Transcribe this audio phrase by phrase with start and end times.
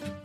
[0.00, 0.21] Well,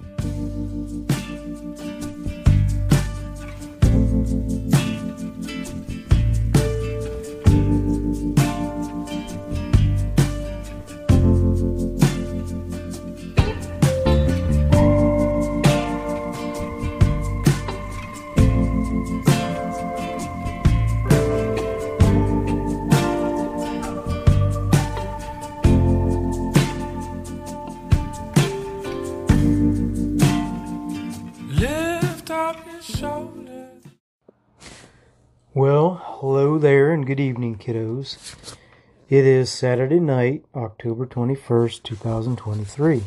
[39.10, 43.04] It is Saturday night, October 21st, 2023.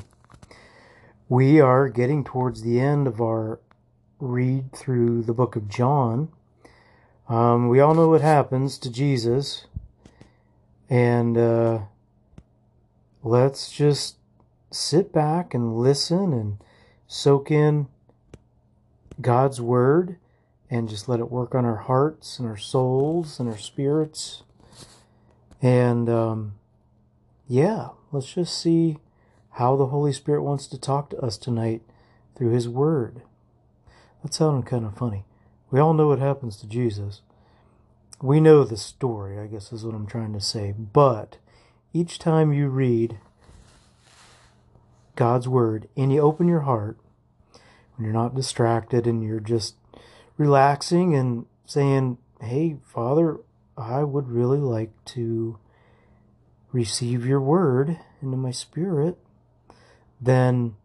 [1.29, 3.61] We are getting towards the end of our
[4.19, 6.31] read through the book of John.
[7.29, 9.67] Um, we all know what happens to Jesus,
[10.89, 11.81] and uh,
[13.23, 14.17] let's just
[14.71, 16.65] sit back and listen and
[17.09, 17.89] soak in
[19.21, 20.17] God's Word
[20.71, 24.45] and just let it work on our hearts and our souls and our spirits.
[25.63, 26.55] And um,
[27.49, 28.99] yeah, let's just see
[29.53, 31.83] how the Holy Spirit wants to talk to us tonight
[32.37, 33.23] through His Word.
[34.23, 35.25] That sounded kind of funny.
[35.71, 37.21] We all know what happens to Jesus.
[38.23, 40.75] We know the story, I guess is what I'm trying to say.
[40.77, 41.39] But
[41.93, 43.19] each time you read
[45.17, 46.99] God's Word and you open your heart,
[47.97, 49.75] when you're not distracted and you're just
[50.39, 53.39] relaxing and saying, Hey, Father,
[53.77, 55.59] I would really like to
[56.73, 59.19] receive your word into my spirit,
[60.21, 60.77] then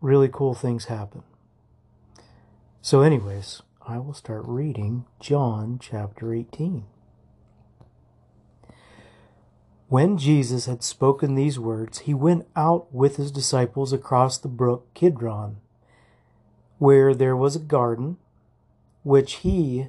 [0.00, 1.22] really cool things happen.
[2.82, 6.84] So, anyways, I will start reading John chapter 18.
[9.88, 14.92] When Jesus had spoken these words, he went out with his disciples across the brook
[14.94, 15.58] Kidron,
[16.78, 18.16] where there was a garden
[19.02, 19.88] which he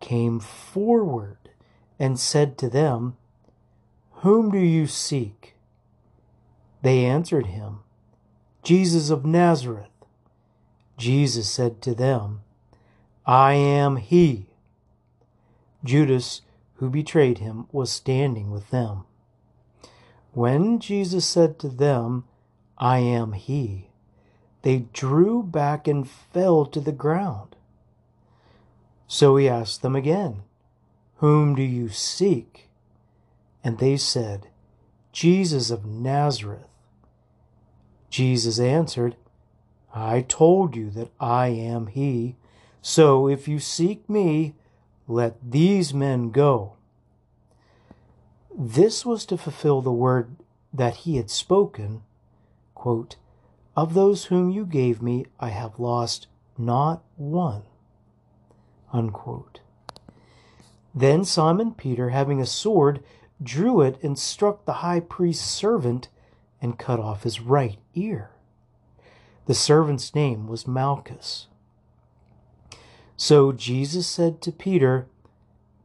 [0.00, 1.36] came forward
[1.98, 3.16] and said to them,
[4.22, 5.54] Whom do you seek?
[6.82, 7.80] They answered him,
[8.62, 9.88] Jesus of Nazareth.
[10.96, 12.40] Jesus said to them,
[13.26, 14.46] I am he.
[15.84, 16.42] Judas,
[16.74, 19.04] who betrayed him, was standing with them.
[20.32, 22.24] When Jesus said to them,
[22.78, 23.90] I am he,
[24.62, 27.56] they drew back and fell to the ground.
[29.08, 30.42] So he asked them again,
[31.16, 32.68] Whom do you seek?
[33.64, 34.48] And they said,
[35.12, 36.68] Jesus of Nazareth.
[38.10, 39.16] Jesus answered,
[39.94, 42.36] I told you that I am he.
[42.82, 44.54] So if you seek me,
[45.08, 46.74] let these men go.
[48.56, 50.36] This was to fulfill the word
[50.72, 52.02] that he had spoken,
[52.74, 53.16] quote,
[53.74, 56.26] of those whom you gave me, I have lost
[56.58, 57.62] not one.
[58.92, 59.60] Unquote.
[60.94, 63.02] Then Simon Peter, having a sword,
[63.42, 66.08] drew it and struck the high priest's servant
[66.60, 68.30] and cut off his right ear.
[69.46, 71.46] The servant's name was Malchus.
[73.16, 75.06] So Jesus said to Peter,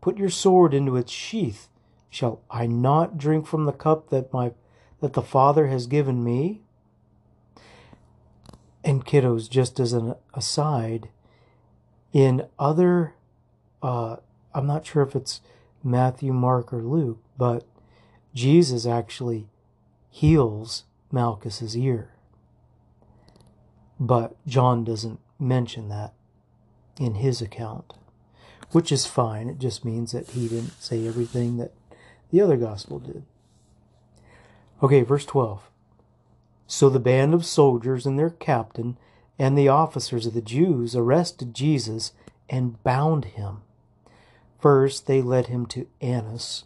[0.02, 1.70] Put your sword into its sheath.
[2.10, 4.52] Shall I not drink from the cup that my
[5.00, 6.62] that the Father has given me?
[8.84, 11.10] and kiddos, just as an aside,
[12.14, 13.16] in other,
[13.82, 14.18] uh,
[14.54, 15.42] I'm not sure if it's
[15.84, 17.66] Matthew, Mark, or Luke, but
[18.34, 19.50] Jesus actually
[20.10, 22.12] heals Malchus's ear.
[24.00, 26.14] But John doesn't mention that
[27.00, 27.94] in his account,
[28.72, 29.50] which is fine.
[29.50, 31.74] It just means that he didn't say everything that
[32.30, 33.24] the other gospel did.
[34.82, 35.70] Okay, verse 12.
[36.68, 38.98] So the band of soldiers and their captain
[39.38, 42.14] and the officers of the Jews arrested Jesus
[42.50, 43.62] and bound him.
[44.60, 46.64] First, they led him to Annas,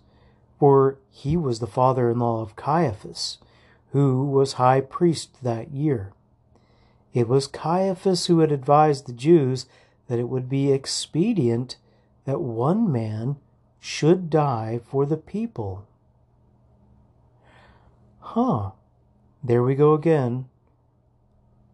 [0.60, 3.38] for he was the father in law of Caiaphas,
[3.92, 6.12] who was high priest that year.
[7.14, 9.66] It was Caiaphas who had advised the Jews
[10.08, 11.78] that it would be expedient
[12.26, 13.38] that one man
[13.80, 15.88] should die for the people.
[18.20, 18.72] Huh.
[19.44, 20.50] There we go again.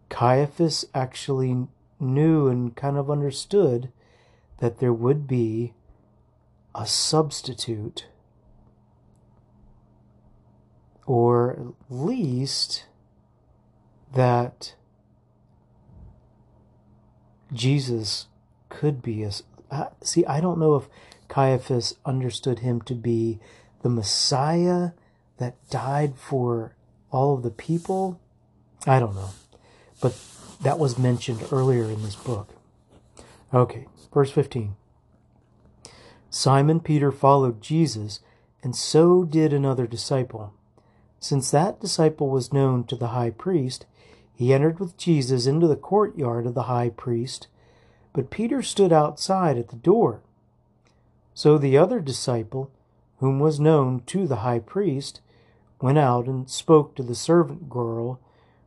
[0.09, 1.67] Caiaphas actually
[2.00, 3.91] knew and kind of understood
[4.59, 5.73] that there would be
[6.75, 8.07] a substitute,
[11.05, 12.85] or at least
[14.13, 14.75] that
[17.51, 18.27] Jesus
[18.69, 19.31] could be a.
[20.01, 20.88] See, I don't know if
[21.27, 23.39] Caiaphas understood him to be
[23.81, 24.91] the Messiah
[25.38, 26.75] that died for
[27.11, 28.19] all of the people.
[28.85, 29.29] I don't know.
[30.03, 30.19] But
[30.61, 32.50] that was mentioned earlier in this book.
[33.53, 34.75] Okay, verse 15.
[36.29, 38.19] Simon Peter followed Jesus,
[38.61, 40.53] and so did another disciple.
[41.21, 43.85] Since that disciple was known to the high priest,
[44.35, 47.47] he entered with Jesus into the courtyard of the high priest,
[48.11, 50.19] but Peter stood outside at the door.
[51.33, 52.71] So the other disciple,
[53.19, 55.21] whom was known to the high priest,
[55.79, 58.19] went out and spoke to the servant girl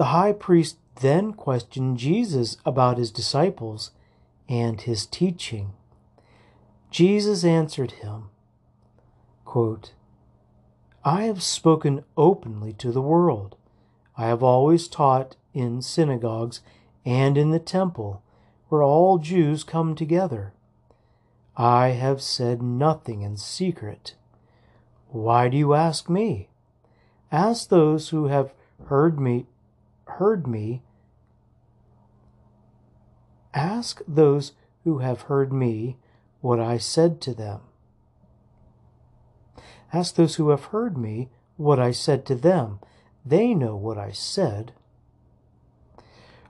[0.00, 3.90] The high priest then questioned Jesus about his disciples
[4.48, 5.74] and his teaching.
[6.90, 8.30] Jesus answered him,
[9.44, 9.92] quote,
[11.04, 13.56] I have spoken openly to the world.
[14.16, 16.62] I have always taught in synagogues
[17.04, 18.22] and in the temple,
[18.70, 20.54] where all Jews come together.
[21.58, 24.14] I have said nothing in secret.
[25.08, 26.48] Why do you ask me?
[27.30, 28.54] Ask those who have
[28.86, 29.44] heard me
[30.18, 30.82] heard me,
[33.54, 34.52] ask those
[34.84, 35.96] who have heard me
[36.40, 37.60] what I said to them.
[39.92, 42.80] Ask those who have heard me what I said to them.
[43.24, 44.72] They know what I said.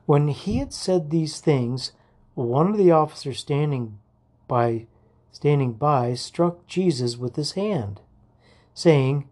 [0.06, 1.92] When he had said these things,
[2.34, 3.98] one of the officers standing
[4.46, 4.86] by
[5.32, 8.00] standing by struck Jesus with his hand,
[8.74, 9.28] saying,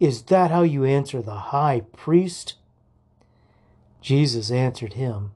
[0.00, 2.54] Is that how you answer the high priest?
[4.02, 5.30] Jesus answered him,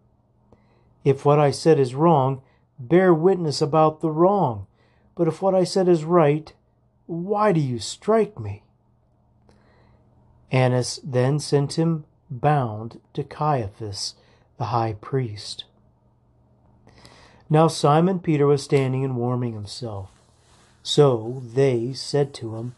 [1.04, 2.42] If what I said is wrong,
[2.78, 4.66] bear witness about the wrong.
[5.14, 6.52] But if what I said is right,
[7.06, 8.64] why do you strike me?
[10.50, 14.14] Annas then sent him bound to Caiaphas,
[14.58, 15.64] the high priest.
[17.48, 20.10] Now Simon Peter was standing and warming himself.
[20.82, 22.74] So they said to him,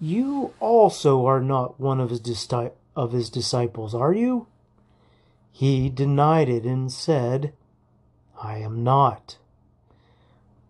[0.00, 2.48] You also are not one of his,
[2.96, 4.46] of his disciples, are you?
[5.52, 7.52] He denied it and said,
[8.40, 9.38] I am not.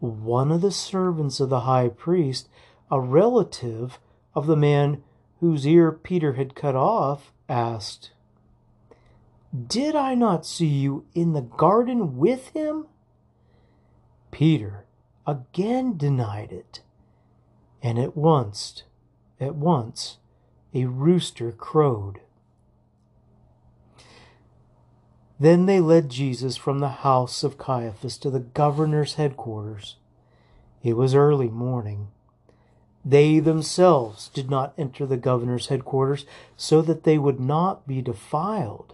[0.00, 2.48] One of the servants of the high priest,
[2.90, 3.98] a relative
[4.34, 5.02] of the man
[5.40, 8.10] whose ear Peter had cut off, asked,
[9.66, 12.86] Did I not see you in the garden with him?
[14.30, 14.86] Peter
[15.26, 16.80] again denied it,
[17.82, 18.84] and at once,
[19.38, 20.18] at once,
[20.74, 22.20] a rooster crowed.
[25.40, 29.96] Then they led Jesus from the house of Caiaphas to the governor's headquarters.
[30.82, 32.08] It was early morning.
[33.06, 36.26] They themselves did not enter the governor's headquarters
[36.58, 38.92] so that they would not be defiled,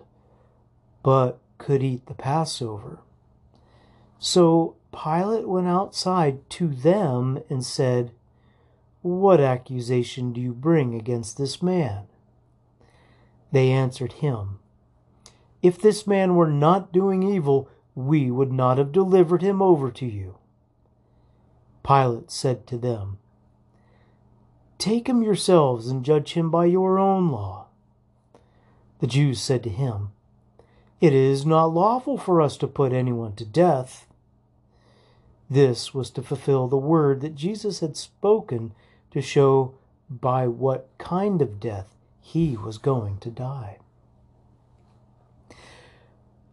[1.03, 3.01] but could eat the Passover.
[4.21, 8.13] So Pilate went outside to them and said,
[9.03, 12.05] What accusation do you bring against this man?
[13.51, 14.61] They answered him,
[15.63, 20.07] if this man were not doing evil, we would not have delivered him over to
[20.07, 20.37] you.
[21.87, 23.19] Pilate said to them,
[24.79, 27.67] Take him yourselves and judge him by your own law.
[28.99, 30.11] The Jews said to him,
[31.01, 34.07] It is not lawful for us to put anyone to death.
[35.49, 38.73] This was to fulfill the word that Jesus had spoken
[39.13, 39.75] to show
[40.11, 43.79] by what kind of death he was going to die.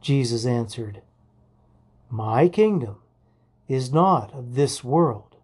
[0.00, 1.02] Jesus answered,
[2.08, 2.96] My kingdom
[3.68, 5.36] is not of this world.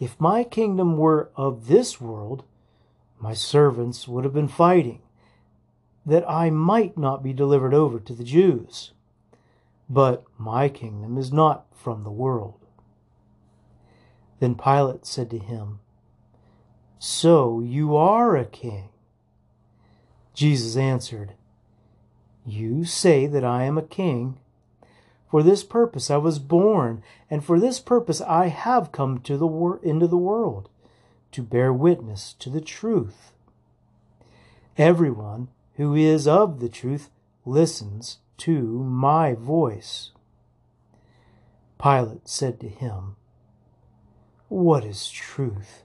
[0.00, 2.44] If my kingdom were of this world,
[3.20, 5.02] my servants would have been fighting,
[6.04, 8.92] that I might not be delivered over to the Jews.
[9.88, 12.58] But my kingdom is not from the world.
[14.40, 15.80] Then Pilate said to him,
[16.98, 18.88] So you are a king?
[20.34, 21.34] Jesus answered,
[22.46, 24.38] You say that I am a king.
[25.30, 29.46] For this purpose I was born, and for this purpose I have come to the
[29.46, 30.68] wor- into the world,
[31.32, 33.32] to bear witness to the truth.
[34.76, 37.10] Everyone who is of the truth
[37.44, 40.10] listens to my voice.
[41.82, 43.16] Pilate said to him,
[44.48, 45.82] What is truth?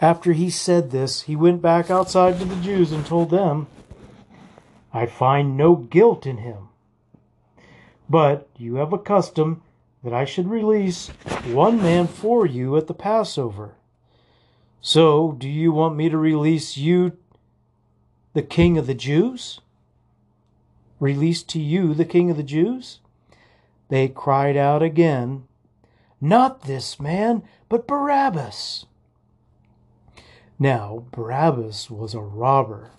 [0.00, 3.66] After he said this, he went back outside to the Jews and told them,
[4.96, 6.70] I find no guilt in him.
[8.08, 9.60] But you have a custom
[10.02, 11.08] that I should release
[11.52, 13.74] one man for you at the Passover.
[14.80, 17.12] So, do you want me to release you,
[18.32, 19.60] the King of the Jews?
[20.98, 23.00] Release to you the King of the Jews?
[23.90, 25.44] They cried out again,
[26.22, 28.86] Not this man, but Barabbas.
[30.58, 32.92] Now, Barabbas was a robber.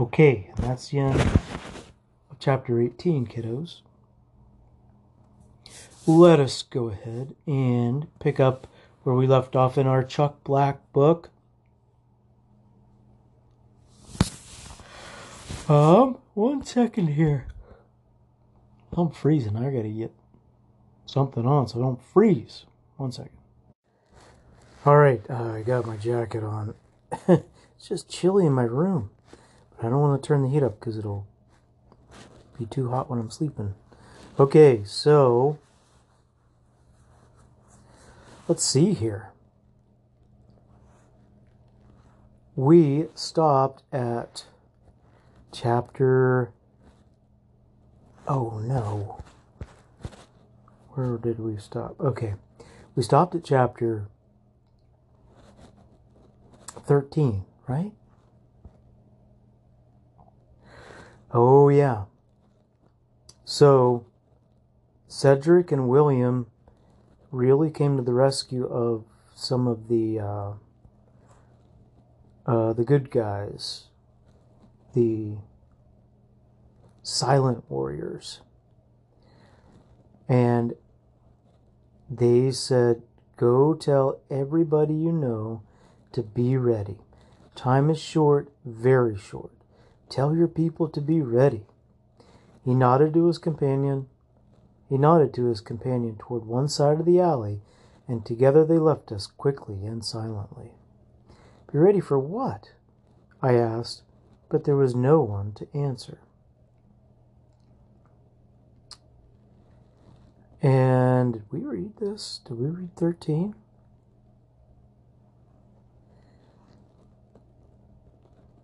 [0.00, 3.82] Okay, that's the end of chapter 18, kiddos.
[6.06, 8.66] Let us go ahead and pick up
[9.02, 11.28] where we left off in our Chuck Black book.
[15.68, 17.48] Um, one second here.
[18.96, 19.54] I'm freezing.
[19.54, 20.14] I gotta get
[21.04, 22.64] something on so I don't freeze.
[22.96, 23.36] One second.
[24.86, 26.74] All right, uh, I got my jacket on.
[27.28, 29.10] it's just chilly in my room.
[29.82, 31.26] I don't want to turn the heat up because it'll
[32.58, 33.74] be too hot when I'm sleeping.
[34.38, 35.58] Okay, so
[38.46, 39.30] let's see here.
[42.56, 44.44] We stopped at
[45.50, 46.52] chapter.
[48.28, 49.22] Oh no.
[50.90, 51.98] Where did we stop?
[51.98, 52.34] Okay.
[52.94, 54.08] We stopped at chapter
[56.86, 57.92] 13, right?
[61.32, 62.04] Oh, yeah.
[63.44, 64.06] So,
[65.06, 66.46] Cedric and William
[67.30, 70.52] really came to the rescue of some of the uh,
[72.46, 73.84] uh, the good guys,
[74.94, 75.36] the
[77.02, 78.40] silent warriors,
[80.28, 80.74] and
[82.08, 83.02] they said,
[83.36, 85.62] "Go tell everybody you know
[86.12, 86.98] to be ready.
[87.54, 89.59] Time is short, very short.
[90.10, 91.66] Tell your people to be ready.
[92.64, 94.08] He nodded to his companion.
[94.88, 97.60] He nodded to his companion toward one side of the alley,
[98.08, 100.72] and together they left us quickly and silently.
[101.72, 102.72] Be ready for what?
[103.40, 104.02] I asked,
[104.48, 106.18] but there was no one to answer.
[110.60, 112.40] And did we read this?
[112.44, 113.54] Did we read 13?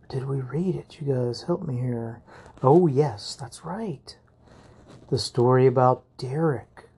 [0.09, 1.01] Did we read it?
[1.01, 2.23] You guys help me here.
[2.63, 4.17] Oh, yes, that's right.
[5.11, 6.89] The story about Derek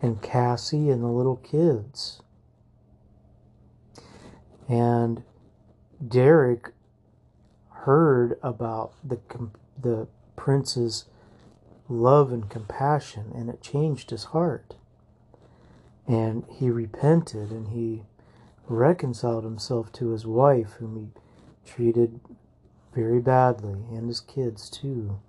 [0.00, 2.20] and Cassie and the little kids.
[4.68, 5.22] And
[6.06, 6.72] Derek
[7.70, 9.18] heard about the
[9.80, 11.06] the prince's
[11.88, 14.74] love and compassion and it changed his heart.
[16.06, 18.02] And he repented and he
[18.66, 21.20] reconciled himself to his wife whom he
[21.68, 22.20] treated
[22.94, 25.20] very badly, and his kids too.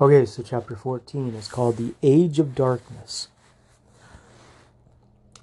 [0.00, 3.28] Okay, so chapter 14 is called The Age of Darkness.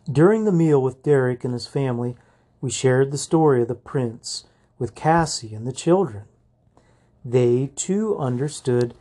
[0.10, 2.16] During the meal with Derek and his family,
[2.62, 4.46] we shared the story of the prince
[4.80, 6.24] with Cassie and the children.
[7.24, 8.94] They too understood,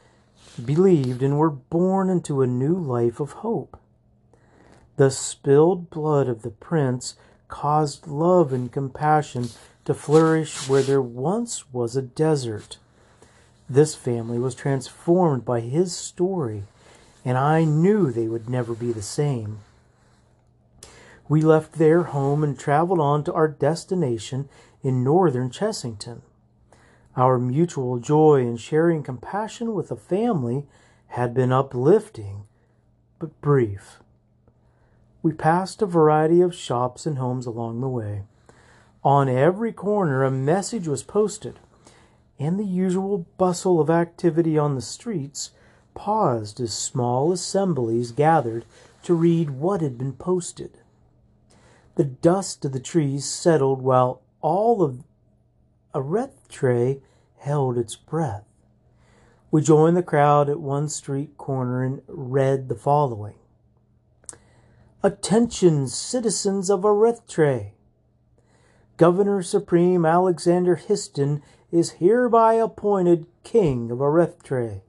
[0.62, 3.78] believed, and were born into a new life of hope.
[4.96, 7.16] The spilled blood of the prince
[7.48, 9.48] caused love and compassion
[9.84, 12.78] to flourish where there once was a desert.
[13.68, 16.64] This family was transformed by his story,
[17.24, 19.58] and I knew they would never be the same.
[21.28, 24.48] We left their home and traveled on to our destination
[24.82, 26.20] in northern Chessington.
[27.16, 30.66] Our mutual joy in sharing compassion with a family
[31.08, 32.44] had been uplifting,
[33.18, 34.00] but brief.
[35.24, 38.24] We passed a variety of shops and homes along the way.
[39.02, 41.58] On every corner, a message was posted,
[42.38, 45.52] and the usual bustle of activity on the streets
[45.94, 48.66] paused as small assemblies gathered
[49.04, 50.76] to read what had been posted.
[51.94, 55.04] The dust of the trees settled while all of
[55.94, 57.00] Arrethtrae
[57.38, 58.44] held its breath.
[59.50, 63.36] We joined the crowd at one street corner and read the following
[65.04, 67.72] Attention, citizens of Arrethtrae!
[68.96, 74.80] Governor Supreme Alexander Histon is hereby appointed King of Arrethtrae.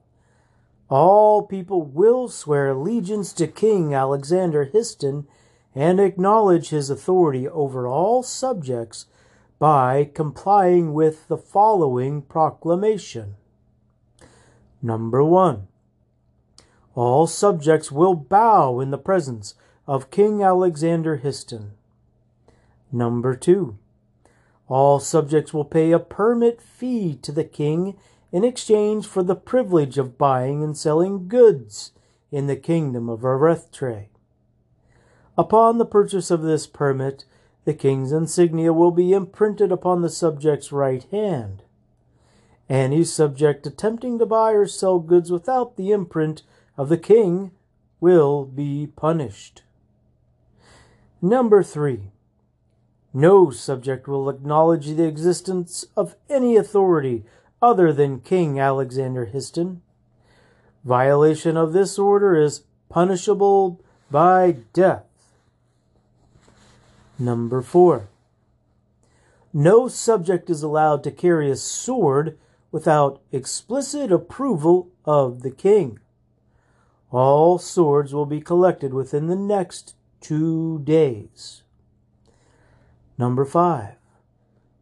[0.88, 5.26] All people will swear allegiance to King Alexander Histon
[5.74, 9.04] and acknowledge his authority over all subjects
[9.58, 13.34] by complying with the following proclamation.
[14.80, 15.68] Number one,
[16.94, 19.54] all subjects will bow in the presence
[19.86, 21.70] of King Alexander Histon.
[22.90, 23.78] Number two,
[24.68, 27.96] all subjects will pay a permit fee to the king
[28.32, 31.92] in exchange for the privilege of buying and selling goods
[32.32, 34.08] in the kingdom of Arrethtrae.
[35.38, 37.24] Upon the purchase of this permit,
[37.64, 41.62] the king's insignia will be imprinted upon the subject's right hand.
[42.68, 46.42] Any subject attempting to buy or sell goods without the imprint
[46.76, 47.52] of the king
[48.00, 49.62] will be punished.
[51.22, 52.10] Number three,
[53.14, 57.24] no subject will acknowledge the existence of any authority
[57.62, 59.80] other than King Alexander Histon.
[60.84, 63.80] Violation of this order is punishable
[64.10, 65.04] by death.
[67.18, 68.08] Number four,
[69.54, 72.38] no subject is allowed to carry a sword
[72.70, 75.98] without explicit approval of the king.
[77.10, 79.94] All swords will be collected within the next
[80.26, 81.62] two days.
[83.16, 83.94] Number five,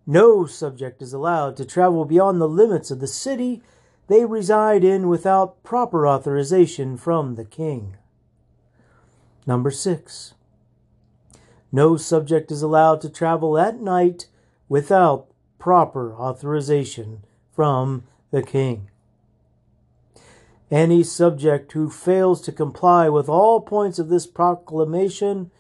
[0.06, 3.62] no subject is allowed to travel beyond the limits of the city
[4.08, 7.98] they reside in without proper authorization from the king.
[9.46, 10.32] Number six,
[11.70, 14.28] no subject is allowed to travel at night
[14.66, 15.26] without
[15.58, 18.88] proper authorization from the king.
[20.70, 25.50] Any subject who fails to comply with all points of this proclamation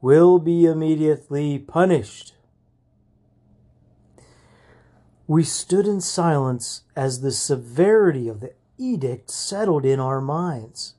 [0.00, 2.34] will be immediately punished.
[5.26, 10.94] We stood in silence as the severity of the edict settled in our minds.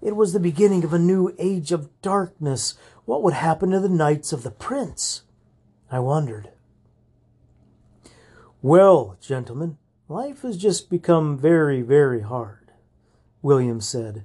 [0.00, 2.74] It was the beginning of a new age of darkness.
[3.04, 5.22] What would happen to the knights of the prince?
[5.90, 6.50] I wondered.
[8.62, 9.76] Well, gentlemen,
[10.08, 12.59] life has just become very, very hard.
[13.42, 14.24] William said.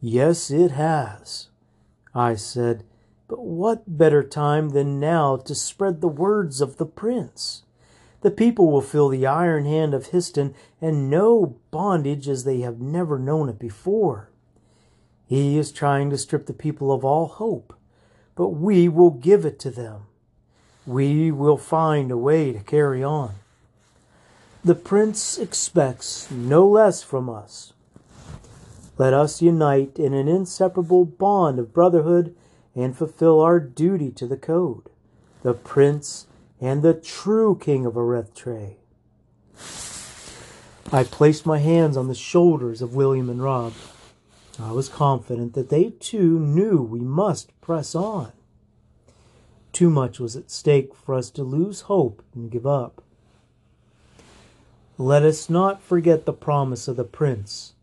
[0.00, 1.48] Yes, it has,
[2.14, 2.84] I said,
[3.28, 7.62] but what better time than now to spread the words of the prince?
[8.22, 12.80] The people will feel the iron hand of Histon and know bondage as they have
[12.80, 14.30] never known it before.
[15.26, 17.74] He is trying to strip the people of all hope,
[18.34, 20.02] but we will give it to them.
[20.86, 23.34] We will find a way to carry on.
[24.64, 27.72] The prince expects no less from us.
[28.98, 32.34] Let us unite in an inseparable bond of brotherhood
[32.74, 34.88] and fulfill our duty to the code,
[35.42, 36.26] the prince
[36.60, 38.76] and the true king of Arrethtrae.
[40.92, 43.74] I placed my hands on the shoulders of William and Rob.
[44.58, 48.32] I was confident that they too knew we must press on.
[49.72, 53.02] Too much was at stake for us to lose hope and give up.
[54.96, 57.74] Let us not forget the promise of the prince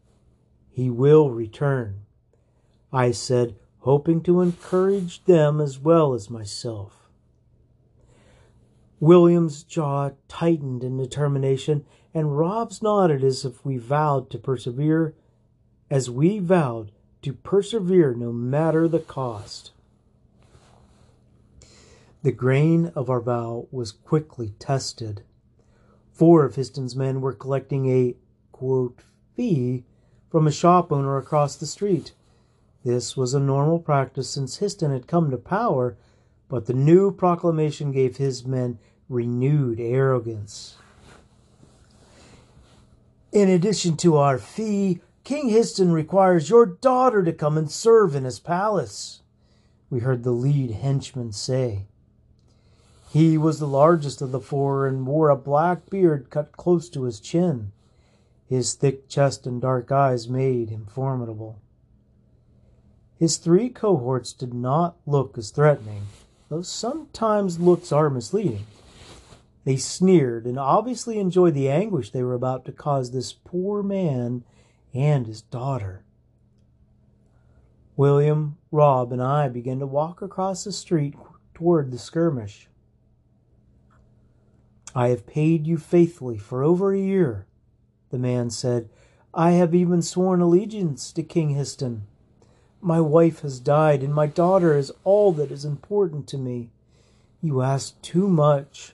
[0.74, 2.02] he will return.
[2.92, 7.10] I said, hoping to encourage them as well as myself.
[9.00, 15.14] William's jaw tightened in determination, and Rob's nodded as if we vowed to persevere,
[15.92, 19.72] as we vowed to persevere no matter the cost.
[22.24, 25.24] The grain of our vow was quickly tested.
[26.12, 28.16] Four of Histon's men were collecting a
[28.52, 29.00] quote,
[29.36, 29.84] fee
[30.34, 32.12] from a shop owner across the street.
[32.84, 35.96] This was a normal practice since Histon had come to power,
[36.50, 40.78] but the new proclamation gave his men renewed arrogance.
[43.32, 48.24] In addition to our fee, King Histon requires your daughter to come and serve in
[48.24, 49.22] his palace,
[49.92, 51.86] we heard the lead henchman say.
[53.12, 57.04] He was the largest of the four and wore a black beard cut close to
[57.04, 57.72] his chin.
[58.54, 61.60] His thick chest and dark eyes made him formidable.
[63.18, 66.04] His three cohorts did not look as threatening,
[66.50, 68.68] though sometimes looks are misleading.
[69.64, 74.44] They sneered and obviously enjoyed the anguish they were about to cause this poor man
[74.94, 76.04] and his daughter.
[77.98, 81.16] William, Rob, and I began to walk across the street
[81.56, 82.70] toward the skirmish.
[84.94, 87.48] I have paid you faithfully for over a year,
[88.14, 88.88] the man said.
[89.34, 92.02] I have even sworn allegiance to King Histon.
[92.80, 96.70] My wife has died, and my daughter is all that is important to me.
[97.42, 98.94] You ask too much.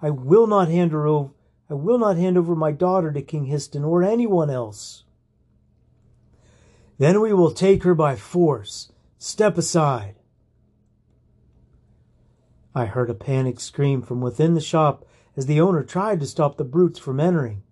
[0.00, 1.30] I will not hand her over.
[1.68, 5.04] I will not hand over my daughter to King Histon or anyone else.
[6.96, 8.92] Then we will take her by force.
[9.18, 10.14] Step aside.
[12.74, 15.04] I heard a panicked scream from within the shop
[15.36, 17.62] as the owner tried to stop the brutes from entering.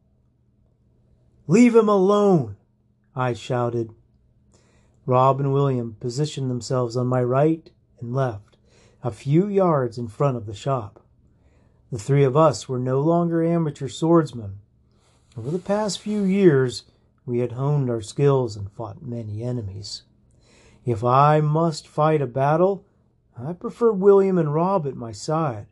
[1.53, 2.57] Leave him alone,
[3.15, 3.93] I shouted.
[5.05, 8.57] Rob and William positioned themselves on my right and left,
[9.03, 11.05] a few yards in front of the shop.
[11.91, 14.61] The three of us were no longer amateur swordsmen.
[15.37, 16.85] Over the past few years,
[17.27, 20.05] we had honed our skills and fought many enemies.
[20.87, 22.87] If I must fight a battle,
[23.39, 25.67] I prefer William and Rob at my side.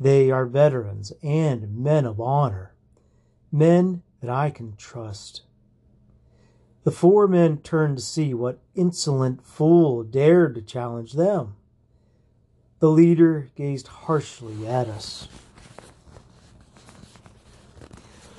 [0.00, 2.72] They are veterans and men of honor,
[3.52, 5.42] men that I can trust.
[6.84, 11.56] The four men turned to see what insolent fool dared to challenge them.
[12.78, 15.28] The leader gazed harshly at us.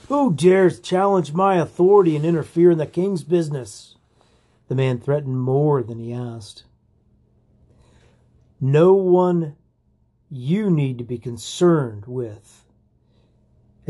[0.08, 3.96] Who dares challenge my authority and interfere in the king's business?
[4.68, 6.64] The man threatened more than he asked.
[8.60, 9.56] No one
[10.30, 12.61] you need to be concerned with.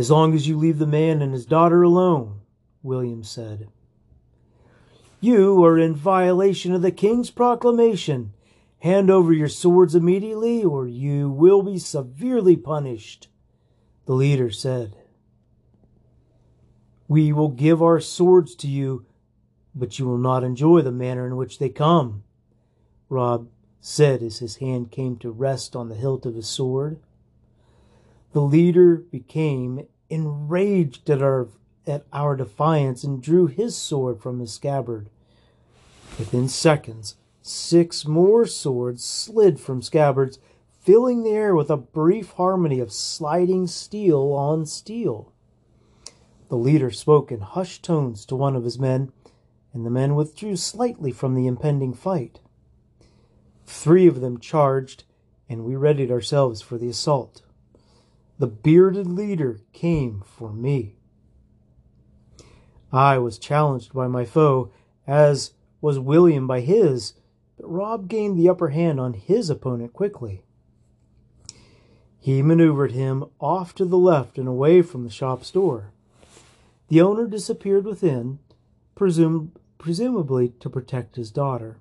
[0.02, 2.40] As long as you leave the man and his daughter alone,
[2.82, 3.70] William said.
[5.20, 8.34] You are in violation of the king's proclamation.
[8.80, 13.28] Hand over your swords immediately, or you will be severely punished,
[14.08, 14.96] the leader said.
[17.08, 19.06] We will give our swords to you,
[19.76, 22.24] but you will not enjoy the manner in which they come,
[23.08, 27.00] Rob said as his hand came to rest on the hilt of his sword.
[28.34, 31.48] The leader became enraged at our
[31.88, 35.10] at our defiance and drew his sword from his scabbard.
[36.20, 40.38] Within seconds, six more swords slid from scabbards,
[40.70, 45.32] filling the air with a brief harmony of sliding steel on steel.
[46.50, 49.12] The leader spoke in hushed tones to one of his men,
[49.74, 52.40] and the men withdrew slightly from the impending fight.
[53.66, 55.06] Three of them charged,
[55.48, 57.42] and we readied ourselves for the assault.
[58.42, 60.96] The bearded leader came for me.
[62.92, 64.72] I was challenged by my foe,
[65.06, 67.14] as was William by his,
[67.56, 70.42] but Rob gained the upper hand on his opponent quickly.
[72.20, 75.94] He maneuvered him off to the left and away from the shop's door.
[76.88, 78.40] The owner disappeared within,
[78.96, 81.78] presum- presumably to protect his daughter.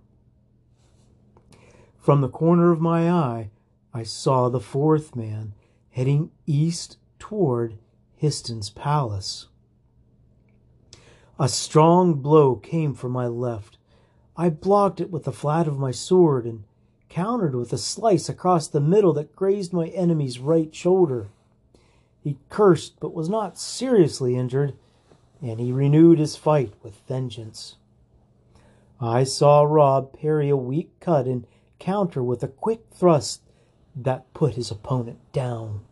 [1.96, 3.48] From the corner of my eye,
[3.94, 5.54] I saw the fourth man
[5.90, 7.76] heading east toward
[8.16, 9.48] Histon's palace.
[11.38, 13.78] A strong blow came from my left.
[14.36, 16.64] I blocked it with the flat of my sword and
[17.08, 21.28] countered with a slice across the middle that grazed my enemy's right shoulder.
[22.22, 24.74] He cursed but was not seriously injured,
[25.42, 27.76] and he renewed his fight with vengeance.
[29.00, 31.46] I saw Rob parry a weak cut and
[31.78, 33.40] counter with a quick thrust
[33.94, 35.82] that put his opponent down.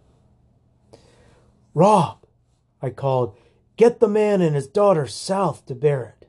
[1.74, 2.18] Rob,
[2.80, 3.36] I called,
[3.76, 6.28] get the man and his daughter south to Barrett.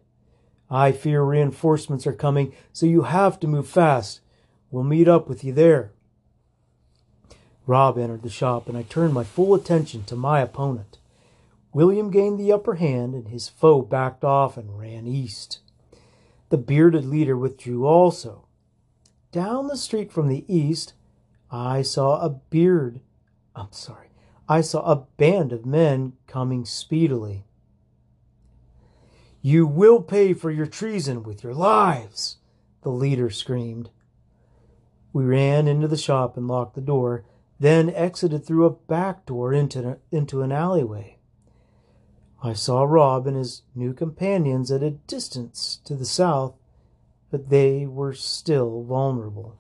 [0.70, 4.22] I fear reinforcements are coming, so you have to move fast.
[4.70, 5.92] We'll meet up with you there.
[7.66, 10.98] Rob entered the shop, and I turned my full attention to my opponent.
[11.74, 15.60] William gained the upper hand, and his foe backed off and ran east.
[16.50, 18.46] The bearded leader withdrew also.
[19.32, 20.94] Down the street from the east,
[21.52, 23.02] I saw a beard.
[23.56, 24.10] I'm sorry.
[24.48, 27.46] I saw a band of men coming speedily.
[29.42, 32.38] You will pay for your treason with your lives,
[32.82, 33.90] the leader screamed.
[35.14, 37.24] We ran into the shop and locked the door,
[37.60, 41.18] then exited through a back door into, into an alleyway.
[42.42, 46.56] I saw Rob and his new companions at a distance to the south,
[47.32, 49.58] but they were still vulnerable.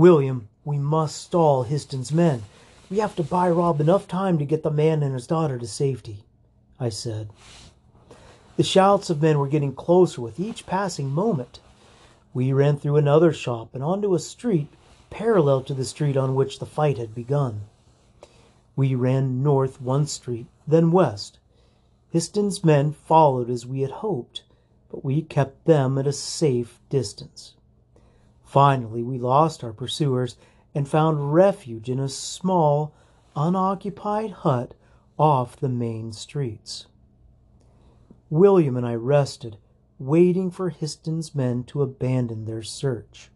[0.00, 2.42] William, we must stall Histon's men.
[2.88, 5.66] We have to buy Rob enough time to get the man and his daughter to
[5.66, 6.24] safety.
[6.78, 7.28] I said.
[8.56, 11.60] The shouts of men were getting closer with each passing moment.
[12.32, 14.68] We ran through another shop and onto a street
[15.10, 17.64] parallel to the street on which the fight had begun.
[18.76, 21.38] We ran north one street, then west.
[22.08, 24.44] Histon's men followed as we had hoped,
[24.90, 27.52] but we kept them at a safe distance.
[28.50, 30.36] Finally, we lost our pursuers
[30.74, 32.92] and found refuge in a small,
[33.36, 34.74] unoccupied hut
[35.16, 36.86] off the main streets.
[38.28, 39.56] William and I rested,
[40.00, 43.30] waiting for Histon's men to abandon their search.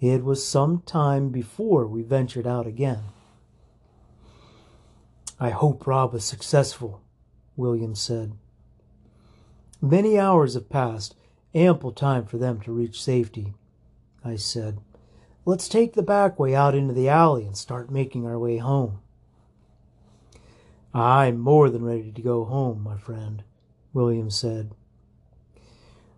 [0.00, 3.02] It was some time before we ventured out again.
[5.38, 7.02] I hope Rob is successful,
[7.56, 8.32] William said.
[9.82, 11.14] Many hours have passed,
[11.54, 13.52] ample time for them to reach safety.
[14.24, 14.78] I said.
[15.44, 19.00] Let's take the back way out into the alley and start making our way home.
[20.94, 23.42] I'm more than ready to go home, my friend,
[23.92, 24.70] William said.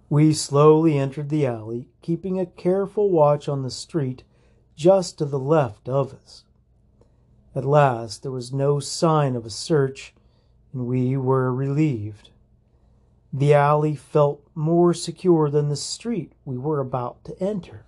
[0.09, 4.23] We slowly entered the alley, keeping a careful watch on the street
[4.77, 6.45] just to the left of us.
[7.57, 10.15] At last there was no sign of a search,
[10.73, 12.31] and we were relieved.
[13.33, 17.86] The alley felt more secure than the street we were about to enter.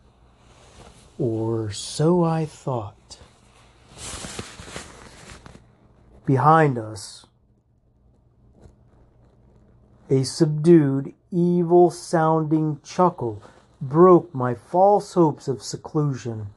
[1.19, 3.19] Or so I thought.
[6.25, 7.27] Behind us,
[10.09, 13.43] a subdued, evil sounding chuckle
[13.81, 16.49] broke my false hopes of seclusion.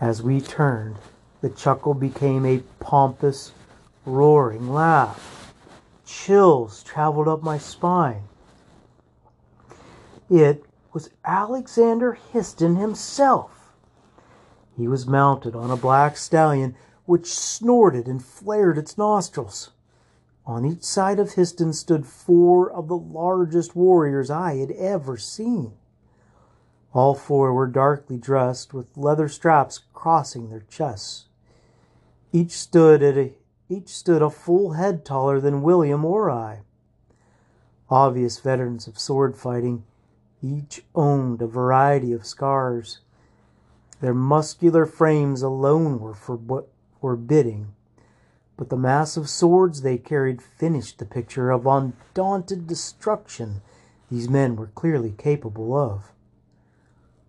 [0.00, 0.96] As we turned,
[1.40, 3.52] the chuckle became a pompous,
[4.04, 5.54] roaring laugh.
[6.04, 8.24] Chills traveled up my spine.
[10.28, 10.65] It
[10.96, 13.74] was Alexander Histon himself.
[14.78, 19.72] He was mounted on a black stallion which snorted and flared its nostrils.
[20.46, 25.74] On each side of Histon stood four of the largest warriors I had ever seen.
[26.94, 31.26] All four were darkly dressed with leather straps crossing their chests.
[32.32, 33.34] Each stood at a
[33.68, 36.60] each stood a full head taller than William or I.
[37.90, 39.84] Obvious veterans of sword fighting,
[40.42, 43.00] each owned a variety of scars.
[44.00, 47.74] Their muscular frames alone were forbidding,
[48.56, 53.62] but the massive swords they carried finished the picture of undaunted destruction
[54.10, 56.12] these men were clearly capable of.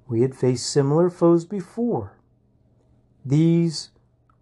[0.08, 2.18] We had faced similar foes before.
[3.26, 3.90] These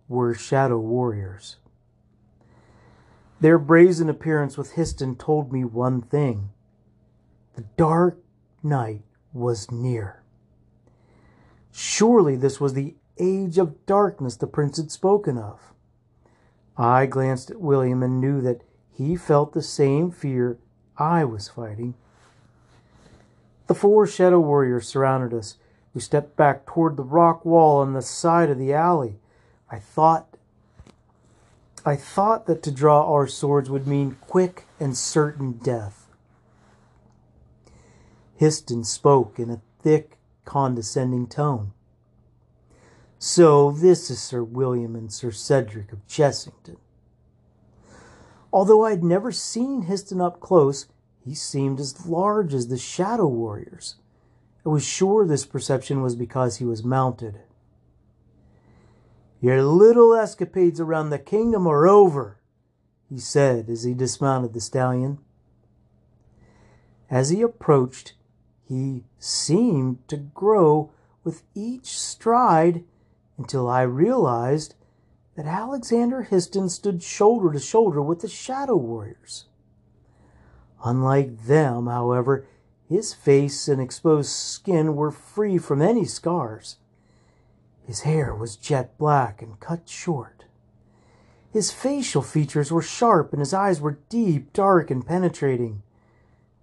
[0.08, 1.58] were shadow warriors.
[3.40, 6.50] Their brazen appearance with Histon told me one thing.
[7.56, 8.20] The dark
[8.66, 9.02] night
[9.32, 10.22] was near.
[11.72, 15.74] Surely this was the age of darkness the prince had spoken of.
[16.78, 20.58] I glanced at William and knew that he felt the same fear
[20.98, 21.94] I was fighting.
[23.68, 25.56] The four shadow warriors surrounded us.
[25.94, 29.20] We stepped back toward the rock wall on the side of the alley.
[29.72, 30.28] I thought
[31.86, 36.05] I thought that to draw our swords would mean quick and certain death.
[38.40, 41.74] Histon spoke in a thick, condescending tone.
[43.18, 46.78] So this is Sir William and Sir Cedric of Chessington.
[48.52, 50.88] Although I had never seen Histon up close,
[51.24, 53.96] he seemed as large as the Shadow Warriors.
[54.66, 57.40] I was sure this perception was because he was mounted.
[59.42, 62.40] Your little escapades around the kingdom are over,
[63.10, 65.20] he said as he dismounted the stallion.
[67.10, 68.14] As he approached,
[68.68, 70.92] he seemed to grow
[71.24, 72.84] with each stride
[73.38, 74.76] until I realized
[75.36, 79.46] that Alexander Histon stood shoulder to shoulder with the Shadow Warriors.
[80.84, 82.48] Unlike them, however,
[82.88, 86.78] his face and exposed skin were free from any scars.
[87.86, 90.46] His hair was jet black and cut short.
[91.52, 95.82] His facial features were sharp and his eyes were deep, dark, and penetrating.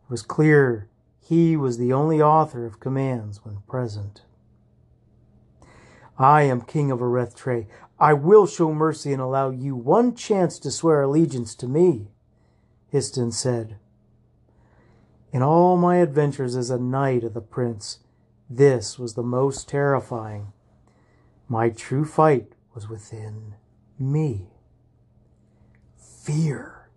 [0.05, 0.89] It was clear
[1.23, 4.23] he was the only author of commands when present.
[6.19, 7.69] I am king of Arrethtrae.
[7.99, 12.09] I will show mercy and allow you one chance to swear allegiance to me,
[12.93, 13.77] Histon said.
[15.33, 18.01] In all my adventures as a knight of the prince,
[18.51, 20.53] this was the most terrifying.
[21.49, 23.55] My true fight was within
[23.99, 24.49] me.
[25.97, 26.89] Fear.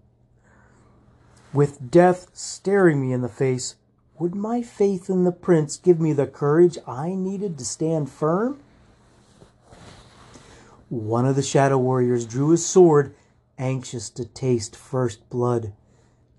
[1.54, 3.76] With death staring me in the face,
[4.18, 8.60] would my faith in the prince give me the courage I needed to stand firm?
[10.90, 13.16] One of the shadow warriors drew his sword,
[13.58, 15.74] anxious to taste first blood.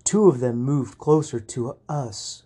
[0.05, 2.45] two of them moved closer to us.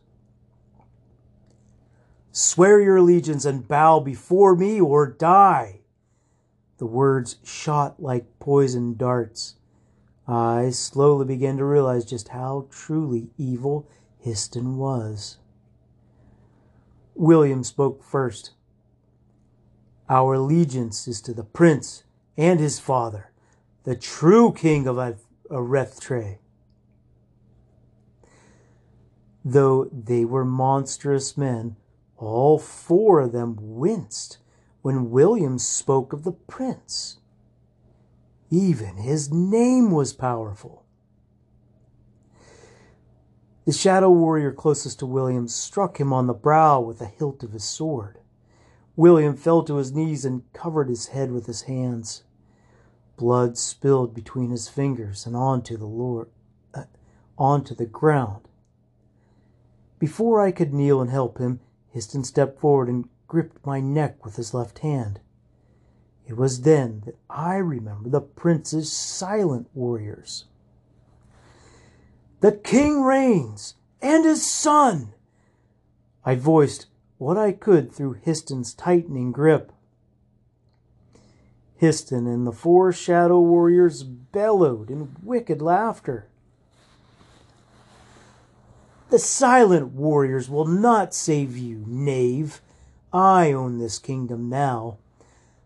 [2.32, 5.80] Swear your allegiance and bow before me or die.
[6.78, 9.56] The words shot like poisoned darts.
[10.26, 13.86] I slowly began to realize just how truly evil
[14.24, 15.38] Histon was.
[17.14, 18.52] William spoke first.
[20.08, 22.04] Our allegiance is to the prince
[22.36, 23.30] and his father,
[23.84, 24.96] the true king of
[25.50, 26.38] Arrethtrae.
[29.44, 31.76] Though they were monstrous men,
[32.16, 34.38] all four of them winced
[34.82, 37.18] when William spoke of the prince.
[38.50, 40.79] Even his name was powerful.
[43.66, 47.52] The shadow warrior closest to William struck him on the brow with the hilt of
[47.52, 48.18] his sword.
[48.96, 52.24] William fell to his knees and covered his head with his hands.
[53.16, 56.28] Blood spilled between his fingers and onto the Lord,
[56.74, 56.84] uh,
[57.36, 58.48] onto the ground.
[59.98, 61.60] Before I could kneel and help him,
[61.94, 65.20] Histon stepped forward and gripped my neck with his left hand.
[66.26, 70.46] It was then that I remembered the prince's silent warriors.
[72.40, 75.12] The king reigns, and his son!
[76.24, 76.86] I voiced
[77.18, 79.72] what I could through Histon's tightening grip.
[81.80, 86.28] Histon and the four shadow warriors bellowed in wicked laughter.
[89.10, 92.62] The silent warriors will not save you, knave.
[93.12, 94.98] I own this kingdom now.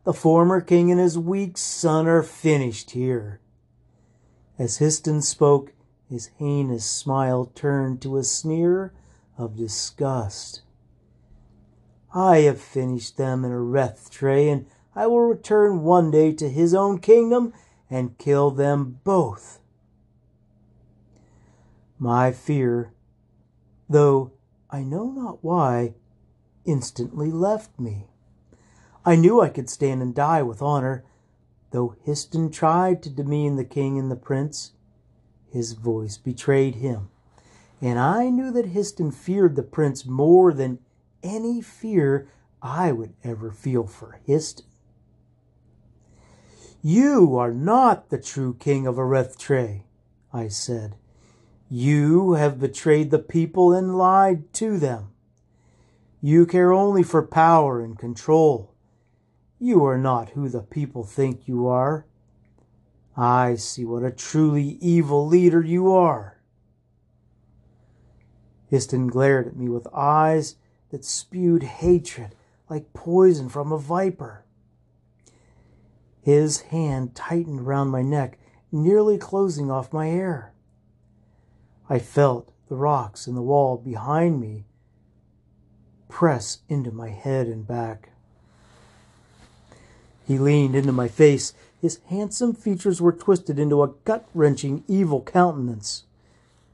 [0.05, 3.41] The former king and his weak son are finished here.
[4.59, 5.73] As Histon spoke,
[6.09, 8.93] his heinous smile turned to a sneer
[9.39, 10.63] of disgust.
[12.15, 16.99] I have finished them in Arrethtrae, and I will return one day to his own
[16.99, 17.53] kingdom
[17.91, 19.61] and kill them both.
[21.99, 22.93] My fear
[23.89, 24.33] though
[24.71, 25.95] I know not why,
[26.65, 28.09] instantly left me.
[29.05, 31.05] I knew I could stand and die with honor,
[31.71, 34.73] though Histon tried to demean the king and the prince.
[35.55, 37.11] His voice betrayed him,
[37.81, 40.81] and I knew that Histon feared the prince more than
[41.23, 42.27] any fear
[42.61, 44.65] I would ever feel for Histon.
[46.83, 49.85] You are not the true king of Arrethtrae,
[50.33, 50.97] I said.
[51.71, 55.13] You have betrayed the people and lied to them.
[56.21, 58.75] You care only for power and control.
[59.61, 62.07] You are not who the people think you are.
[63.17, 66.41] I see what a truly evil leader you are.
[68.71, 70.57] Histon glared at me with eyes
[70.91, 72.35] that spewed hatred
[72.69, 74.45] like poison from a viper.
[76.23, 78.39] His hand tightened round my neck,
[78.73, 80.53] nearly closing off my hair.
[81.89, 84.65] I felt the rocks in the wall behind me
[86.09, 88.11] press into my head and back.
[90.27, 91.53] He leaned into my face.
[91.85, 96.05] His handsome features were twisted into a gut wrenching, evil countenance.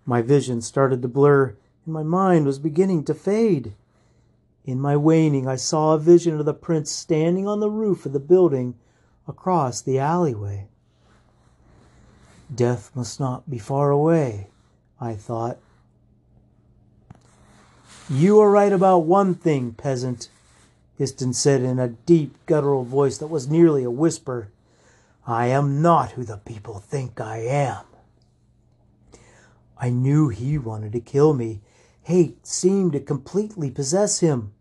[0.06, 3.72] My vision started to blur, and my mind was beginning to fade.
[4.64, 8.12] In my waning, I saw a vision of the prince standing on the roof of
[8.12, 8.76] the building
[9.26, 10.68] across the alleyway.
[12.54, 14.46] Death must not be far away.
[15.00, 15.58] I thought.
[18.08, 20.28] You are right about one thing, peasant,
[21.00, 24.50] Histon said in a deep, guttural voice that was nearly a whisper.
[25.30, 27.84] I am not who the people think I am.
[29.78, 31.62] I knew he wanted to kill me.
[32.02, 34.52] Hate seemed to completely possess him.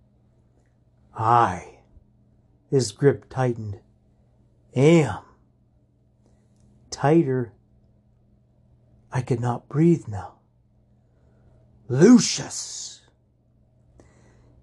[1.17, 1.79] I,
[2.69, 3.79] his grip tightened,
[4.75, 5.23] am.
[6.91, 7.53] Tighter
[9.12, 10.36] I could not breathe now.
[11.88, 13.01] Lucius!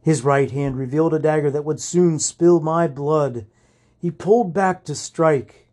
[0.03, 3.47] His right hand revealed a dagger that would soon spill my blood.
[3.99, 5.66] He pulled back to strike.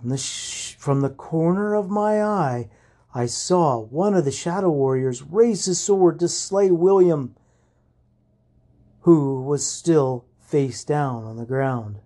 [0.00, 2.70] From the, sh- from the corner of my eye,
[3.14, 7.36] I saw one of the shadow warriors raise his sword to slay William,
[9.00, 11.98] who was still face down on the ground.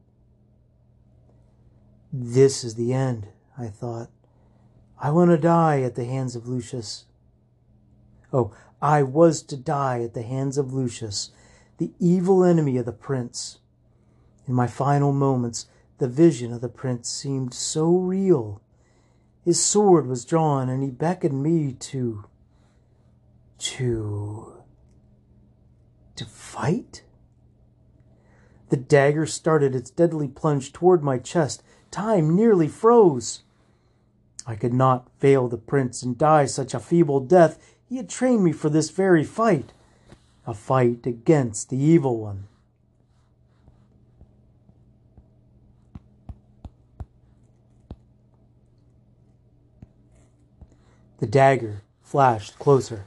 [2.12, 4.10] This is the end, I thought.
[4.98, 7.04] I want to die at the hands of Lucius.
[8.32, 8.52] Oh,
[8.82, 11.30] I was to die at the hands of Lucius,
[11.78, 13.60] the evil enemy of the prince.
[14.48, 15.66] In my final moments,
[15.98, 18.60] the vision of the prince seemed so real.
[19.44, 22.24] His sword was drawn, and he beckoned me to.
[23.58, 24.62] to.
[26.16, 27.02] to fight?
[28.70, 31.62] The dagger started its deadly plunge toward my chest.
[31.90, 33.42] Time nearly froze.
[34.46, 37.58] I could not fail the prince and die such a feeble death.
[37.88, 39.72] He had trained me for this very fight,
[40.46, 42.48] a fight against the evil one.
[51.18, 53.04] The dagger flashed closer.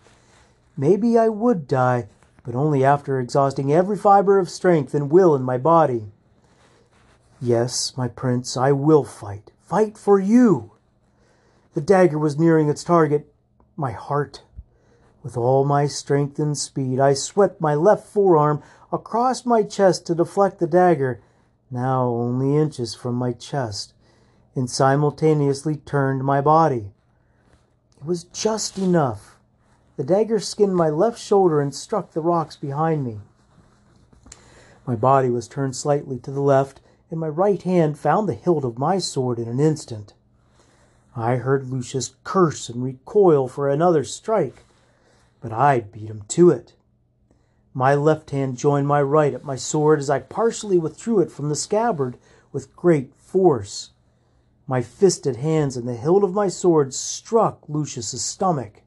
[0.75, 2.07] Maybe I would die,
[2.43, 6.11] but only after exhausting every fiber of strength and will in my body.
[7.41, 9.51] Yes, my prince, I will fight.
[9.61, 10.71] Fight for you.
[11.73, 13.31] The dagger was nearing its target,
[13.75, 14.41] my heart.
[15.21, 20.15] With all my strength and speed, I swept my left forearm across my chest to
[20.15, 21.21] deflect the dagger,
[21.69, 23.93] now only inches from my chest,
[24.55, 26.93] and simultaneously turned my body.
[27.99, 29.37] It was just enough.
[29.95, 33.19] The dagger skinned my left shoulder and struck the rocks behind me.
[34.85, 36.79] My body was turned slightly to the left,
[37.09, 40.13] and my right hand found the hilt of my sword in an instant.
[41.15, 44.63] I heard Lucius curse and recoil for another strike,
[45.41, 46.73] but I beat him to it.
[47.73, 51.49] My left hand joined my right at my sword as I partially withdrew it from
[51.49, 52.17] the scabbard
[52.51, 53.89] with great force.
[54.67, 58.81] My fisted hands and the hilt of my sword struck Lucius's stomach.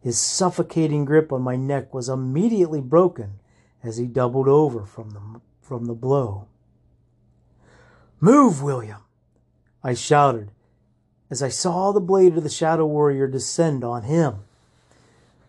[0.00, 3.40] His suffocating grip on my neck was immediately broken
[3.82, 5.20] as he doubled over from the,
[5.60, 6.46] from the blow.
[8.20, 9.00] Move, William!
[9.84, 10.50] I shouted
[11.30, 14.44] as I saw the blade of the Shadow Warrior descend on him.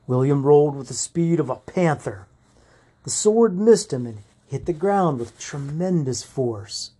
[0.07, 2.27] William rolled with the speed of a panther.
[3.03, 6.91] The sword missed him and hit the ground with tremendous force.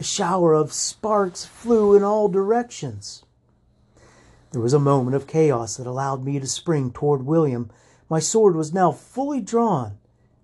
[0.00, 3.22] A shower of sparks flew in all directions.
[4.50, 7.70] There was a moment of chaos that allowed me to spring toward William.
[8.08, 9.98] My sword was now fully drawn,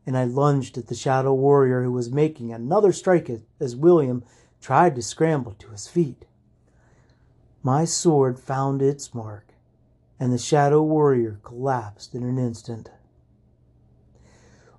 [0.04, 4.24] and I lunged at the shadow warrior who was making another strike as William
[4.60, 6.26] tried to scramble to his feet.
[7.62, 9.54] My sword found its mark,
[10.20, 12.90] and the shadow warrior collapsed in an instant.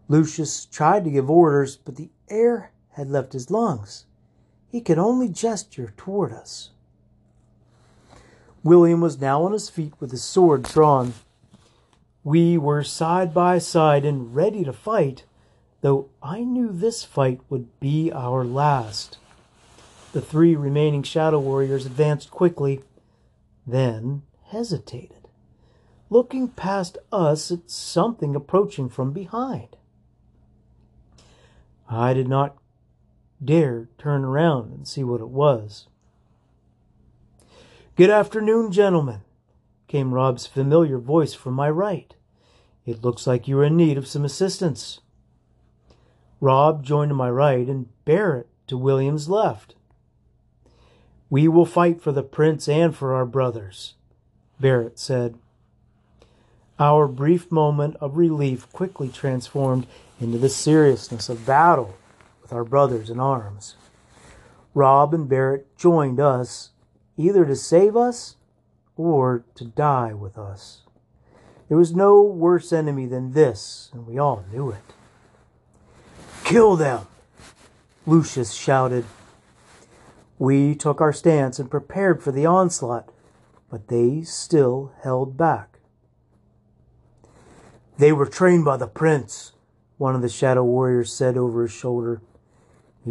[0.07, 4.05] Lucius tried to give orders, but the air had left his lungs.
[4.69, 6.71] He could only gesture toward us.
[8.63, 11.13] William was now on his feet with his sword drawn.
[12.23, 15.23] We were side by side and ready to fight,
[15.81, 19.17] though I knew this fight would be our last.
[20.11, 22.81] The three remaining shadow warriors advanced quickly,
[23.65, 25.29] then hesitated,
[26.09, 29.77] looking past us at something approaching from behind.
[31.89, 32.57] I did not
[33.43, 35.87] dare turn around and see what it was.
[37.95, 39.21] Good afternoon, gentlemen,
[39.87, 42.13] came Rob's familiar voice from my right.
[42.85, 45.01] It looks like you are in need of some assistance.
[46.39, 49.75] Rob joined to my right and Barrett to William's left.
[51.29, 53.95] We will fight for the prince and for our brothers,
[54.59, 55.37] Barrett said.
[56.79, 59.87] Our brief moment of relief quickly transformed
[60.21, 61.96] into the seriousness of battle
[62.47, 63.75] with our brothers in arms.
[64.73, 66.69] Rob and Barrett joined us
[67.17, 68.37] either to save us
[68.95, 70.83] or to die with us.
[71.67, 74.93] There was no worse enemy than this, and we all knew it.
[76.45, 77.07] Kill them!
[78.05, 79.03] Lucius shouted.
[80.39, 83.09] We took our stance and prepared for the onslaught,
[83.69, 85.79] but they still held back.
[87.97, 89.51] They were trained by the prince,
[89.97, 92.21] one of the shadow warriors said over his shoulder.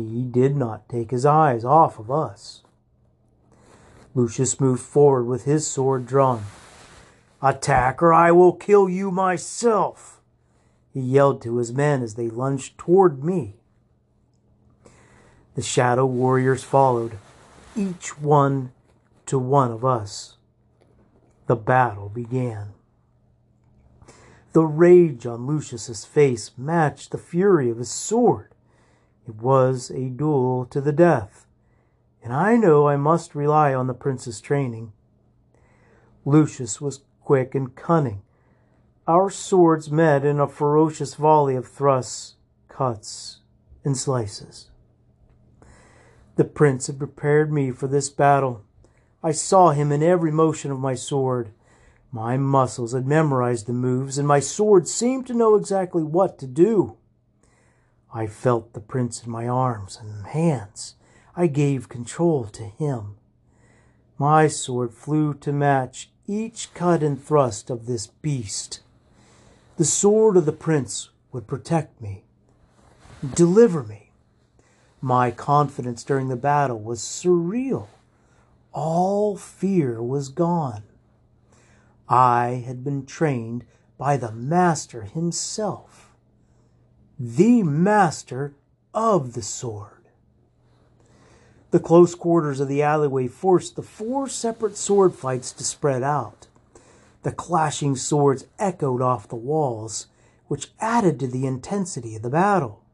[0.05, 2.63] He did not take his eyes off of us.
[4.15, 6.45] Lucius moved forward with his sword drawn.
[7.43, 10.21] Attack or I will kill you myself,
[10.93, 13.57] he yelled to his men as they lunged toward me.
[15.55, 17.19] The shadow warriors followed,
[17.75, 18.73] each one
[19.27, 20.37] to one of us.
[21.47, 22.73] The battle began.
[24.53, 28.55] The rage on Lucius's face matched the fury of his sword.
[29.27, 31.47] It was a duel to the death,
[32.23, 34.93] and I know I must rely on the prince's training.
[36.25, 38.23] Lucius was quick and cunning.
[39.09, 42.35] Our swords met in a ferocious volley of thrusts,
[42.69, 43.39] cuts,
[43.85, 44.71] and slices.
[46.37, 48.65] The prince had prepared me for this battle.
[49.23, 51.51] I saw him in every motion of my sword.
[52.13, 56.47] My muscles had memorized the moves, and my sword seemed to know exactly what to
[56.47, 56.97] do.
[58.17, 60.95] I felt the prince in my arms and hands.
[61.37, 63.17] I gave control to him.
[64.17, 68.81] My sword flew to match each cut and thrust of this beast.
[69.77, 72.25] The sword of the prince would protect me,
[73.35, 74.13] deliver me.
[75.03, 77.89] My confidence during the battle was surreal.
[78.73, 80.85] all fear was gone.
[82.09, 83.67] I had been trained
[83.99, 85.96] by the Master himself,
[87.19, 88.55] the Master
[88.93, 90.09] of the sword.
[91.71, 96.47] The close quarters of the alleyway forced the four separate sword fights to spread out.
[97.23, 100.07] The clashing swords echoed off the walls,
[100.47, 102.85] which added to the intensity of the battle.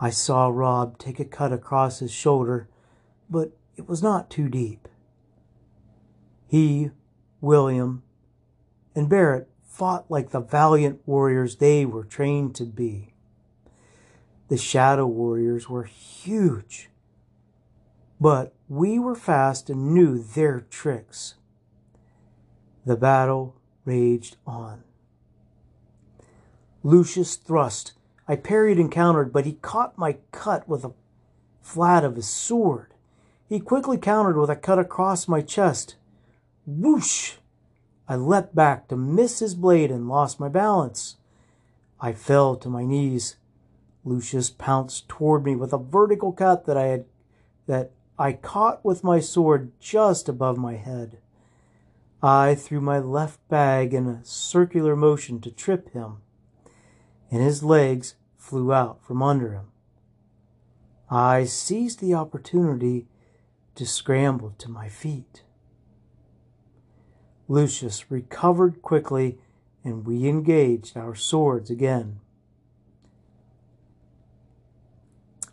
[0.00, 2.68] I saw Rob take a cut across his shoulder,
[3.30, 4.88] but it was not too deep.
[6.46, 6.90] He,
[7.40, 8.02] William,
[8.94, 13.12] and Barrett fought like the valiant warriors they were trained to be.
[14.46, 16.90] The shadow warriors were huge,
[18.20, 21.34] but we were fast and knew their tricks.
[22.86, 24.84] The battle raged on.
[26.84, 27.94] Lucius thrust.
[28.28, 30.90] I parried and countered, but he caught my cut with the
[31.62, 32.94] flat of his sword.
[33.48, 35.96] He quickly countered with a cut across my chest.
[36.64, 37.38] Whoosh!
[38.08, 41.16] I leapt back to miss his blade and lost my balance.
[42.00, 43.36] I fell to my knees.
[44.04, 47.06] Lucius pounced toward me with a vertical cut that I had
[47.66, 51.18] that I caught with my sword just above my head.
[52.22, 56.18] I threw my left bag in a circular motion to trip him,
[57.30, 59.66] and his legs flew out from under him.
[61.10, 63.06] I seized the opportunity
[63.74, 65.42] to scramble to my feet.
[67.48, 69.38] Lucius recovered quickly,
[69.82, 72.20] and we engaged our swords again.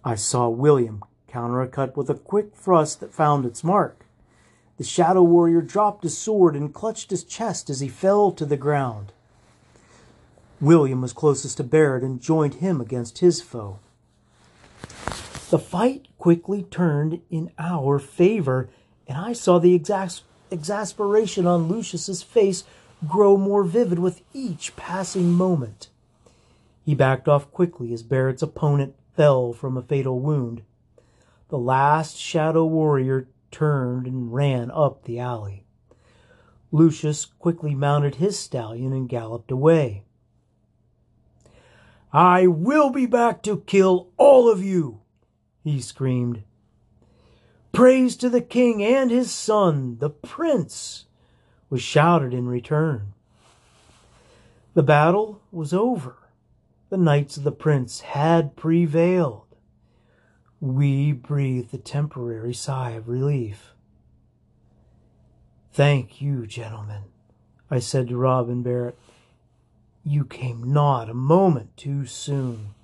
[0.04, 4.06] I saw William counter a cut with a quick thrust that found its mark.
[4.78, 8.58] The shadow warrior dropped his sword and clutched his chest as he fell to the
[8.58, 9.14] ground.
[10.60, 13.80] William was closest to Barrett and joined him against his foe.
[15.50, 18.70] The fight quickly turned in our favor,
[19.08, 20.22] and I saw the exas-
[20.52, 22.64] exasperation on Lucius's face
[23.08, 25.90] grow more vivid with each passing moment.
[26.86, 30.64] He backed off quickly as Barrett's opponent fell from a fatal wound.
[31.50, 35.66] The last shadow warrior turned and ran up the alley.
[36.72, 40.04] Lucius quickly mounted his stallion and galloped away.
[42.14, 45.02] I will be back to kill all of you,
[45.64, 46.44] he screamed.
[47.72, 51.06] Praise to the king and his son, the prince,
[51.70, 53.14] was shouted in return.
[54.74, 56.16] The battle was over.
[56.90, 59.46] The knights of the prince had prevailed.
[60.60, 63.74] We breathed a temporary sigh of relief.
[65.74, 67.04] Thank you, gentlemen,
[67.70, 69.00] I said to Robin Barrett.
[70.04, 72.76] You came not a moment too soon.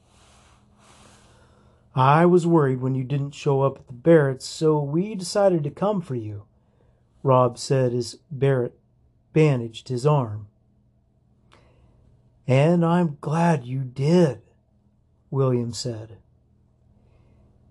[1.97, 5.71] I was worried when you didn't show up at the Barretts, so we decided to
[5.71, 6.43] come for you,
[7.23, 8.77] Rob said as Barrett
[9.33, 10.47] bandaged his arm.
[12.45, 14.41] And I'm glad you did,
[15.31, 16.17] William said.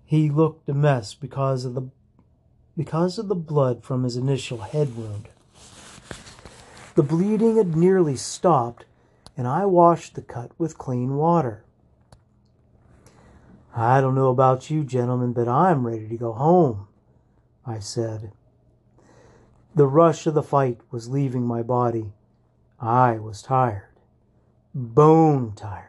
[0.05, 1.89] He looked a mess because of the
[2.77, 5.29] because of the blood from his initial head wound.
[6.97, 8.87] The bleeding had nearly stopped,
[9.37, 11.63] and I washed the cut with clean water.
[13.79, 16.89] I don't know about you, gentlemen, but I'm ready to go home,
[17.67, 18.33] I said.
[19.75, 22.15] The rush of the fight was leaving my body.
[22.81, 23.99] I was tired,
[24.75, 25.85] bone tired.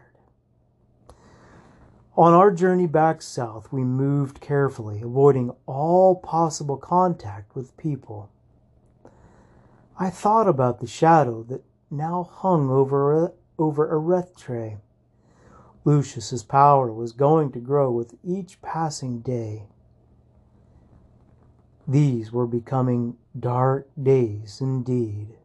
[2.18, 8.30] On our journey back south, we moved carefully, avoiding all possible contact with people.
[9.98, 14.80] I thought about the shadow that now hung over, over Arrethtrae.
[15.88, 19.64] Lucius's power was going to grow with each passing day.
[21.88, 25.38] These were becoming dark days indeed.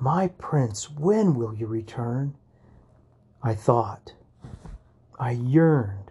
[0.00, 2.34] My prince, when will you return?
[3.40, 4.14] I thought.
[5.16, 6.10] I yearned.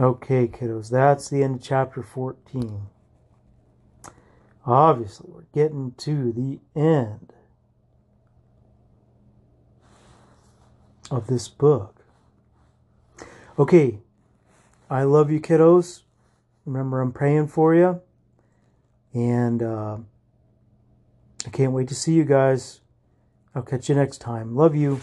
[0.00, 2.88] Okay, kiddos, that's the end of chapter 14.
[4.66, 7.32] Obviously, we're getting to the end
[11.10, 12.04] of this book.
[13.58, 13.98] Okay,
[14.88, 16.02] I love you, kiddos.
[16.64, 18.00] Remember, I'm praying for you.
[19.14, 19.98] And uh,
[21.46, 22.80] I can't wait to see you guys.
[23.54, 24.56] I'll catch you next time.
[24.56, 25.00] Love you.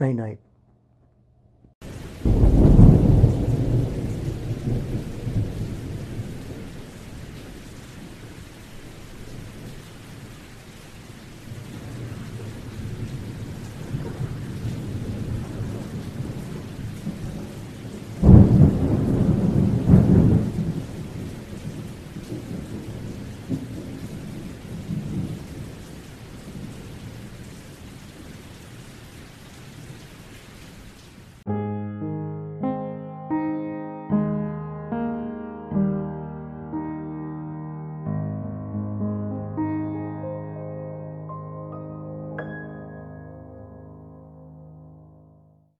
[0.00, 0.38] Night night.